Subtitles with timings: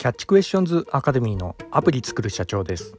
[0.00, 2.96] キャッチクエスチョンズアカデミーのアプリ作る社長です、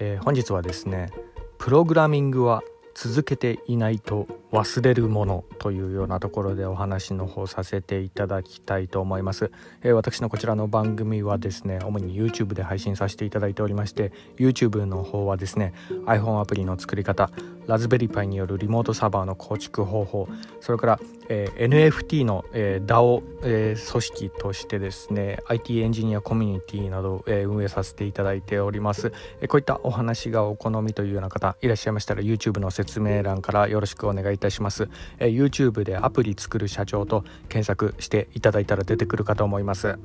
[0.00, 1.12] えー、本日はですね
[1.58, 9.52] プログラミングは続けていないと忘れるものというようなところでお話の方させていただきたいと思います、
[9.84, 15.72] えー、私のこちらの番組はですね主に YouTube で配信させていただいておりまして YouTube の方はですね
[16.06, 17.30] iPhone アプリの作り方
[17.68, 20.28] ラズベリーパイによるリモートサーバーの構築方法
[20.60, 39.98] それから、えー、NFT の、えー、DAO、えー、組織としてですね IT エンジニアコミュニティなど、えー、運営させていただいております、えー、こういったお話がお好みというような方いらっしゃいましたら YouTube の説明欄からよろしくお願いいたします、えー、YouTube でアプリ作る社長と検索していただいたら出てくるかと思います。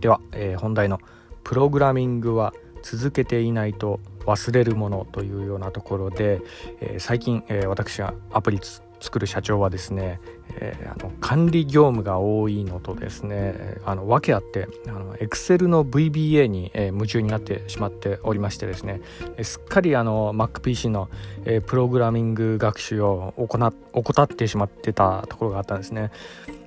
[0.00, 0.98] では、えー、本題の
[1.44, 2.52] プログラミングは
[2.82, 6.40] 続けていないと忘れるものというようなところで、
[6.80, 8.60] えー、最近、えー、私がアプリ
[9.02, 10.20] 作る社長はですね、
[10.56, 19.00] えー、あの管理業務が多いのとですねあの訳あってあの Excel の VBA に、えー、夢中になってしまっておりましてですね
[19.42, 21.10] すっかりあの MacPC の、
[21.44, 23.58] えー、プログラミング学習を行
[23.92, 26.10] 怠ってしまってたところがあったんですね。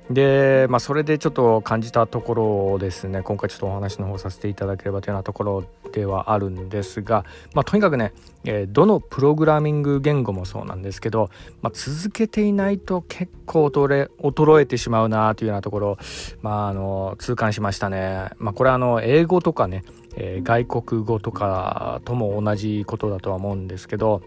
[0.09, 11.29] で、まあ、それでちょっと感じたところをですね今回ちょっとお話の方させていただければというようなところではあるんですが、まあ、とにかくね、えー、どのプログラミング言語もそうなんですけど、
[11.61, 15.97] まあ、続けていないと結構衰えてしまうなというようなところ、
[16.41, 18.29] まあ、あの痛感しましたね。
[18.37, 19.83] まあ、これはあの英語とかね、
[20.15, 24.21] えー、外国語とかとも同じことだとは思うんですけど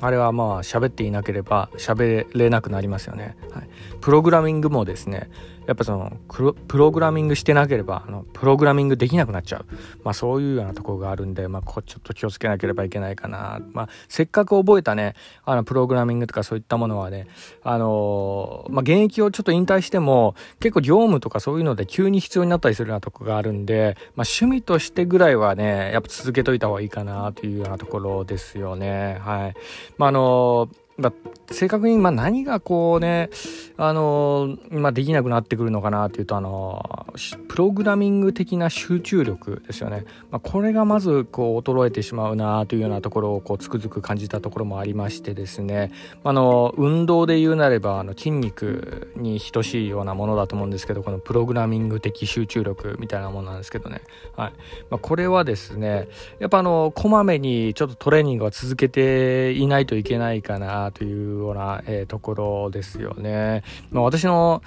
[0.00, 3.68] あれはまあ喋っていなければ喋れなくなりますよね、はい、
[4.00, 5.30] プログラミングもですね
[5.66, 9.66] やっぱそのプログラミングしてなければあのプログラミングできなくなっちゃう、
[10.04, 17.26] まあ、そういうようなとこがあるんで、まあ、こちょっと気をつけなければいけないかな、まあ、せっかく覚えたねあのプログラミングとかそういったものはね
[17.62, 29.18] あのー、まあ、現役をちょっと引退しても結構業務とかそういうので急に必要になったりするようなとこがあるんで、まあ、趣味としてぐらいはねやっぱ続けといた方がいいかなというようなところですよね。
[29.20, 29.54] はい。
[29.98, 31.12] まあ、あのーまあ、
[31.52, 33.30] 正確にまあ何がこうね、
[33.76, 37.14] あのまあ、できなくなってくるのかなっていうと、あの
[37.48, 40.04] プログラミング的な集中力ですよね。
[40.30, 45.90] まあ、これがまずこう衰えてしまうなというようなところをこうつくづく感じたところもありましてですね、
[46.22, 54.02] あの運動で言うなればあの筋肉に等しいようなものだと思うんですけど、このプログラミング的集中力みたいなものなんですけどね。
[54.36, 54.52] はい
[54.90, 63.62] まあ、これはですね、やっぱあの、こまめにちょっとトレーニングは続けていないといけないかなというような、えー、ところですよね。
[63.90, 64.62] まあ、私の、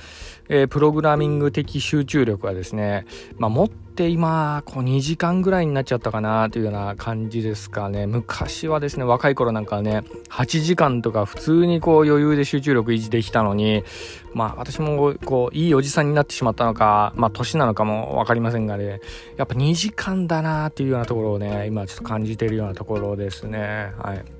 [0.49, 3.05] えー、プログラミング的集中力はですね、
[3.37, 13.83] まあ、持って今こう2時間ぐらいになっちゃったかなというような感じですかね昔はですね若い頃なんかね8時間とか普通にこう余裕で集中力維持できたのに
[14.33, 19.01] まあ私もこういいおじさんになってしまったのかまあ年なのかも分かりませんがね
[19.35, 24.36] やっぱ2時間だなっていうようなところをね今ちょっと感じているようなところですねはい。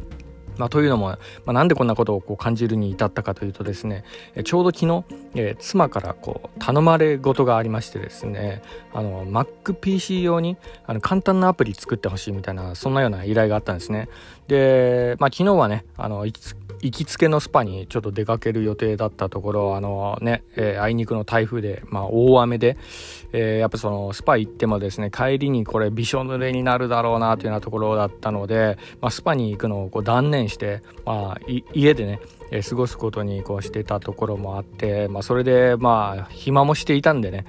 [0.57, 4.03] まあ、というのも、まあ、なんでこんなことをこう感じるに至ったかというとですね
[4.44, 5.03] ちょうど昨日、
[5.35, 8.62] え、妻からこう頼まれ事がありましてですね
[8.94, 14.09] あの MacPC 用にあの簡単なアプリ作ってほしいみたいなそんなような依頼があったんですね。
[14.47, 16.25] で、まあ、昨日はねあの
[16.81, 22.77] 行きつけのスパにちょっと出かける予定だったところあのね、えー、あいにくの台風で、まあ、大雨で、
[23.33, 31.39] えー、やっぱそのスパ行ってもですね帰りにこれびしょ濡れになるだろうなというようなところだったので、まあ、スパに行くのをこう断念して、まあ、
[31.73, 32.19] 家でね
[32.51, 37.45] えー、過ごすことにこうしてたところもあって、まあ、それでまあ暇もしていたんでね、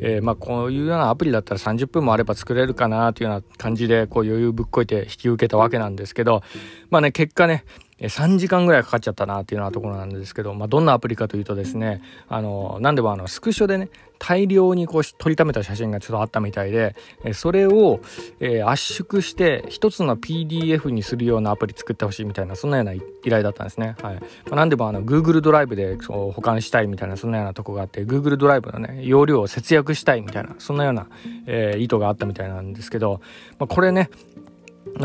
[0.00, 6.42] えー、まあこういうようなアプリだったら30分もあれば作れるかなというような感じでこう余裕ぶっこいて引き受けたわけなんですけど
[6.90, 7.64] まあね結果ね
[8.00, 13.88] 3時間ぐらいかかっちゃったなっていうようなところなんですけど、まあ、どんなアプリかというとですね、あの、なんでもあの、スクショでね、
[14.18, 16.94] 大量にこう撮りためた写真がちょっとあったみたいで、
[17.32, 18.00] それを、
[18.38, 23.96] えー、圧縮して一つの PDF にするようなアプリ作ってほしいみたいな、そんなような依頼だったんですね。
[24.02, 24.14] はい。
[24.16, 24.20] ま
[24.52, 31.06] あ、なんでもあの、Google ドライブでそう保管したいみたいな、そんなようなとこがあって、Google ドライブのね、容量を節約したいみたいな、そんなような、
[31.46, 33.20] えー、意図があったみたいなんですけど、
[33.58, 34.10] まあ、これね、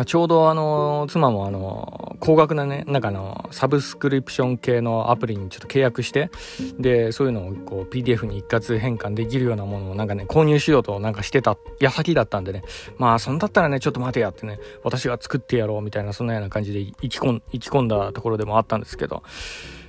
[0.06, 6.32] ちょうどあの妻もあの高額なねなんかあのサブスクリプション系のアプリにちょっと契約して
[6.80, 12.64] でそういうのをこう PDF に一括変換できるようなものをなんかね購入しようとなんかしてた矢先だったんでね
[12.98, 19.22] まあそんだったらねちょっと待てやってね私が作ってやろうみたいなそんなような感じで意気込ん意気込んだところでもあったんですけど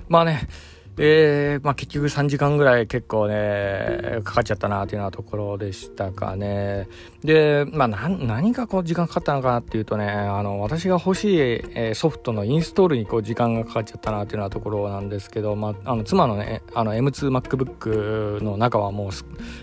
[0.07, 0.47] まあね
[0.97, 6.87] で、まあ、結局3時間ぐらい結構ねかかっちゃったなっていうようなところでしたかね。
[7.23, 19.11] で、まあ、何がこう時間かかったのかなっていうとねあの私が欲しい、えソフトのインストールにこう時間がかかっちゃったなっていうようなところなんですけど、まあ、あの妻のねあの M2MacBook の中はもう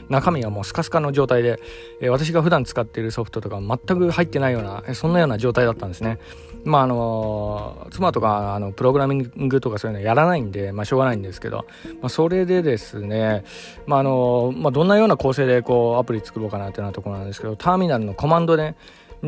[0.09, 1.59] 中身はもうスカスカの状態で、
[2.01, 6.19] え私が普段使っているソフトとか全く入ってないようなそんなような状態だったんですね。
[6.65, 11.67] まああの妻とかあのプログラミングとかそういうのやらないんで、まあ、しょうがないんでですけど、
[12.01, 13.45] まあ、それでですね、
[13.87, 18.75] まああのまあ、どんなような構成でこうアプリ作ろうかなっていうようなところなんですけどターミナルのコマンドで、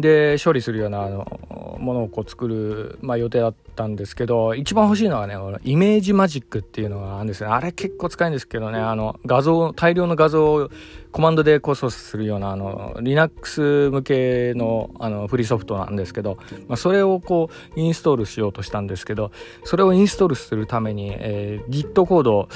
[0.01, 10.71] で処理するようなあのものをこう作る、まあ、予定だったんですけど一番欲しいのはねイメージマジックっていうのがあるんですねあれ結構使えるんですけどねあの画像大量の画像を
[11.13, 16.39] コマンドでこう操作するようなあの Linux 向けのあのフリーソフトなんですけど、
[16.69, 19.31] まあ、それをこうインストールしようとしたんですけど
[19.65, 22.49] それをインストールするために、えー、Git コード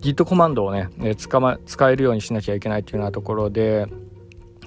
[0.00, 3.86] Git コマンドをね使,、ま、使えるようにしなきゃいけないっていうようなところで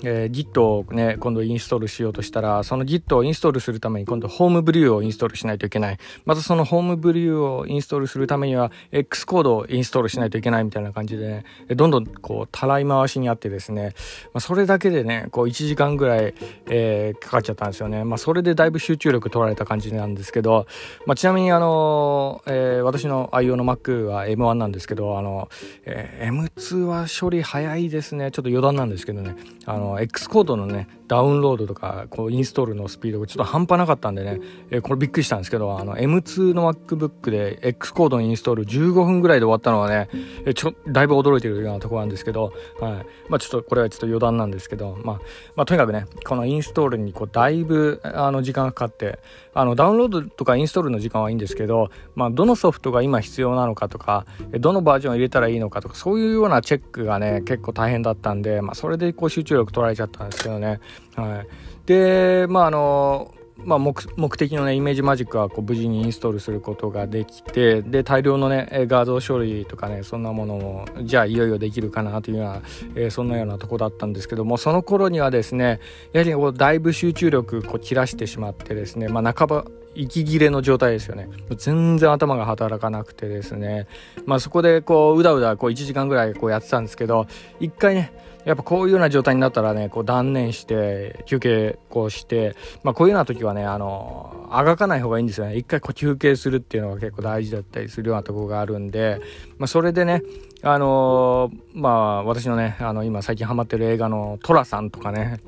[0.04, 5.98] えー、Git をね、今度インストールしようとしたら、その Git をインストールするために今度ホームブリューをインストールしないといけない。
[6.26, 13.94] またそのホームブリューをインストールするためには X コードをインストールしないといけないみたいな感じでね、どんどんこう、たらい回しにあってですね、
[14.34, 16.34] まあ、それだけでね、こう1時間ぐらい、
[16.68, 18.04] えー、かかっちゃったんですよね。
[18.04, 20.68] まあそれでだいぶ集中力取られた感じなんですけど、
[21.06, 25.50] まあちなみにあの、えー、私の愛用の Mac は M1 なんですけど、あの、
[25.86, 28.32] えー、M2 は処理早いですね。
[28.32, 29.36] ちょっと余談なんですけどね、
[29.66, 34.40] あの、X コードのねダウンロードとかこうインストールのスピードがちょっと半端なかったんでね、
[34.70, 40.10] えー、これびっくりしたんですけどあの M2 の MacBook で X コードのインストール15分ぐらいで終わったのはね、
[40.46, 43.06] えー、ちょだいぶ驚いてるようなところなんですけど、はい。
[43.28, 45.16] まあ、ちょっとこれはちょっと余談なんですけど、まあ
[45.56, 49.20] まあ、とにかくねこのインストールにこうだいぶあの時間がかかって
[49.54, 54.26] あのダウンロードとかインストールの時間はいいんですけど、まあ、どのソフトが今必要なのかとか
[54.60, 60.82] どのバージョンを入れたらいいのかとかそういうようなチェックがね結構大変だったんで、まあ、それでこう集中力取られちゃったんですけどね、
[61.16, 61.48] はい、
[61.86, 63.34] でまああの
[63.66, 72.62] まあ、目目的のねイメージマジックはこう無事にインストールすることができてで大量のね画像処理とかねそんなものもじゃあいよいよできるかなというような、
[72.96, 75.82] えー、そんなようなとこだったんですけどもその頃にはですね
[76.14, 81.28] やはりこうだいぶ集中力こう切らしてしまってですね、まあ、半ば息切れの状態ですよね。
[81.58, 83.88] 全然頭が働かなくてですね。
[84.26, 87.28] まあそこでこううだうだこう1時間ぐらいこうやってたんですけど
[87.60, 88.14] 一回ね
[88.46, 95.58] やっぱこういうような状態になったらねこう断念して休憩こうして、まあ、こういうような時はねあのあがかない方がいいんですよね。
[95.58, 99.20] 一回こう休憩するっていうのが結構大事だったりするようなとこがあるんで、
[99.58, 100.24] まあ、それでね
[100.62, 105.42] あのまあ私のねあの今最近ハマってる映画の「トラさん」とかね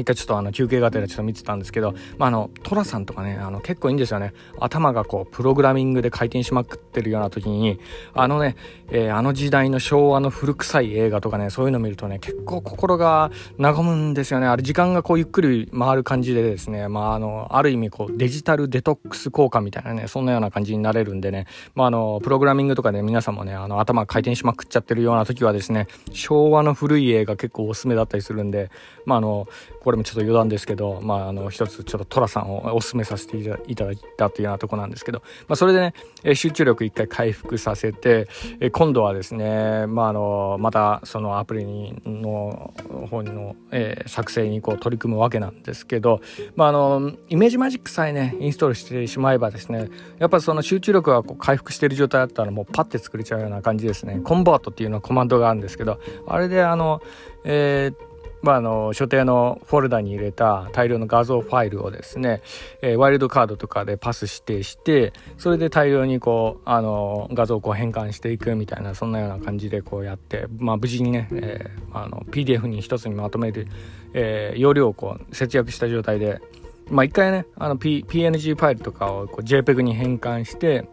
[0.00, 4.32] 一回ちょっとあの休憩がてらちょっと見てたんですけど、まあ、あの、トラさんとかね、あの、結構いいんですよね。
[4.58, 7.78] 頭がこう、プログラミングで回転しまくってるような時に、
[8.14, 8.56] あのね、
[8.90, 14.46] えー、あの時代の昭和の古臭い映画とかね、そういうの見るとね、結構心が和むんですよね。
[14.46, 28.70] あれ、時間がこう、ゆっくり回る感じでですね、まあ、あの、ある意味こう、デジタルデトックス効果みたいなね、そんなような感じになれるんでね、まあ、あの、プログラミングとかで皆さんもね、あの、頭回転しまくっちゃってるような時はですね、昭和の古い映画結構おすすめだったりするんで、
[29.06, 29.48] まあ、あの、
[29.80, 38.28] これこれもちょっと余談ですけど、まあ、あの、一つちょっとトラさんをお勧めさせていただいたっていうようなとこなんですけど、まあ、それでね、え集中力一回回復させて、
[38.60, 41.64] え今度はですね、まあ、あの、またそのアプリ
[42.06, 42.72] の
[43.10, 46.20] 方の、えー、作成にこう取り組むわけなんですけど、
[46.54, 49.88] まあ、あの、イメージマジックさえね、インストールしてしまえばですね、
[50.20, 54.20] やっぱその集中力がこう回復している状態だったらもうパッて作れちゃうような感じですね。
[54.22, 55.98] コンバートっていうのコマンドがあるんですけど、
[56.28, 57.02] あれであの、
[57.42, 58.09] えー
[58.42, 62.42] まあ、あの所定のフォルダに入れた大量の画像ファイルをですね、
[62.80, 73.68] えー、ワイルドカードとかでパス指定してそれで大量にこうあの画像をこう変換していくみたいなそんなような感じでこうやって、まあ、無事にね、えー、あの PDF に一つにまとめる、
[74.14, 76.40] えー、容量をこう節約した状態で、
[76.88, 80.88] まあ、一回ねあの、P、PNG ファイルとかをこう JPEG に変換して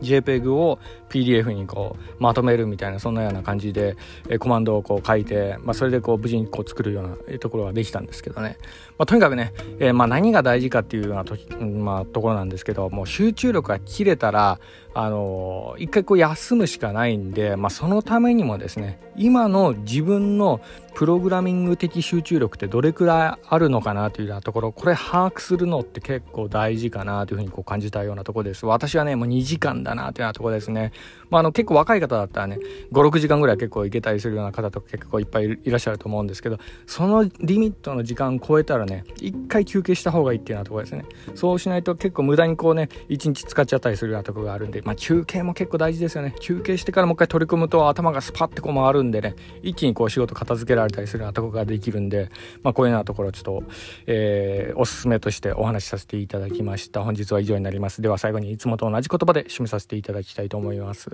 [0.00, 0.78] JPEG を
[1.12, 3.96] PDF にこうまとめるみたいなそんなような感じで、
[4.28, 8.56] えコマンドをこう書いて、まあ、それでこう無事にこう作るようなところができたんですけどね、
[8.98, 14.58] まあ、とにかくね、えー、まあ何が大事かっていうようなと,、まあ、ところなんですけどもう集中力が切れたら
[14.94, 20.60] あのー、一回こう休むしかないんで、まあ、そのためにもですね今の自分の
[20.94, 28.66] プログラミング的集中力ってどれくらいあるのかなというようなところこれ把握するのって結構大事かなというふうにこう感じたようなところです。
[28.66, 30.92] 私はねもう2時間だなというようなところですね、
[31.32, 32.58] まあ、あの結構若い方だったらね
[32.92, 41.06] 56時間ぐらい結構いけたりするような方とか結構いっぱいいらっしゃると思うんですけどそのリミットの時間を超えたらね一回休憩した方がいいっていうようなところですね。
[41.34, 46.34] そうしないと結構無駄にこうね1日使っちゃったりするようなところがあるんで、まあ、休憩も結構大事ですよね。
[46.40, 52.30] 休憩してからもう一回取り組むと頭がスパッてこう回るんでね一気にこう仕事片付けられたりするようなところができるんで、
[52.62, 53.62] まあ、こういうようなところちょっと、
[54.06, 57.02] えー、おすすめとしてお話しさせていただきました。
[57.02, 58.02] 本日は以上になります。
[58.02, 60.91] では最後にいつもと同じ言葉で締めさせていただきたいと思います。
[60.92, 61.10] ます。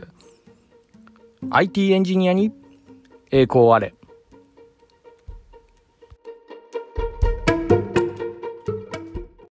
[1.51, 2.53] IT エンジニアに
[3.31, 3.95] 栄光あれ。